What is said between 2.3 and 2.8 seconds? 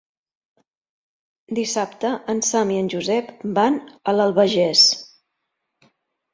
en Sam i